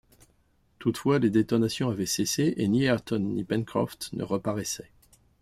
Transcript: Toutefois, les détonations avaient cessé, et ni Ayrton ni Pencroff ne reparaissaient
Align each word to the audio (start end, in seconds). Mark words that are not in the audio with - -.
Toutefois, 0.79 1.19
les 1.19 1.29
détonations 1.29 1.91
avaient 1.91 2.07
cessé, 2.07 2.55
et 2.57 2.67
ni 2.67 2.85
Ayrton 2.85 3.19
ni 3.19 3.43
Pencroff 3.43 3.97
ne 4.13 4.23
reparaissaient 4.23 4.89